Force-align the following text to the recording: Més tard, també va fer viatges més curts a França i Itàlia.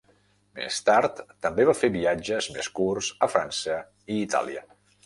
Més 0.59 0.79
tard, 0.87 1.21
també 1.47 1.67
va 1.71 1.75
fer 1.83 1.91
viatges 1.99 2.49
més 2.57 2.73
curts 2.81 3.13
a 3.27 3.31
França 3.37 3.79
i 4.17 4.21
Itàlia. 4.27 4.71